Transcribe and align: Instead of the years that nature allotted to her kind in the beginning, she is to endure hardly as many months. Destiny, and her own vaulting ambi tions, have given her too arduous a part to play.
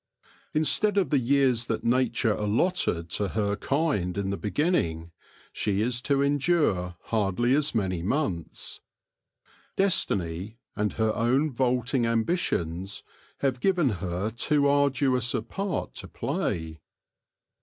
Instead 0.55 0.97
of 0.97 1.11
the 1.11 1.19
years 1.19 1.65
that 1.65 1.83
nature 1.83 2.33
allotted 2.33 3.07
to 3.11 3.27
her 3.27 3.55
kind 3.55 4.17
in 4.17 4.31
the 4.31 4.35
beginning, 4.35 5.11
she 5.53 5.79
is 5.79 6.01
to 6.01 6.23
endure 6.23 6.95
hardly 7.01 7.53
as 7.53 7.75
many 7.75 8.01
months. 8.01 8.81
Destiny, 9.75 10.57
and 10.75 10.93
her 10.93 11.13
own 11.15 11.51
vaulting 11.51 12.01
ambi 12.05 12.39
tions, 12.39 13.03
have 13.41 13.59
given 13.59 13.89
her 14.01 14.31
too 14.31 14.67
arduous 14.67 15.35
a 15.35 15.43
part 15.43 15.93
to 15.97 16.07
play. 16.07 16.79